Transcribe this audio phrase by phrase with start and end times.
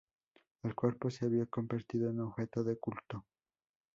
[0.63, 3.23] El cuerpo se había convertido en objeto de culto.